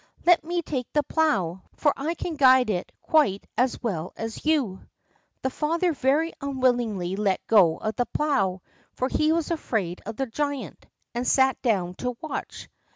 "Let 0.25 0.43
me 0.43 0.63
take 0.63 0.91
the 0.93 1.03
plow, 1.03 1.61
for 1.75 1.93
I 1.95 2.15
can 2.15 2.33
guide 2.35 2.71
it 2.71 2.91
quite 3.03 3.45
as 3.55 3.83
well 3.83 4.13
as 4.15 4.47
you." 4.47 4.79
The 5.43 5.51
father 5.51 5.93
very 5.93 6.33
unwillingly 6.41 7.15
let 7.15 7.45
go 7.45 7.77
of 7.77 7.95
the 7.97 8.07
plow, 8.07 8.63
for 8.95 9.09
he 9.09 9.31
was 9.31 9.51
afraid 9.51 10.01
of 10.07 10.15
the 10.15 10.25
giant, 10.25 10.87
and 11.13 11.27
sat 11.27 11.61
down 11.61 11.93
to 11.99 12.17
watch. 12.19 12.67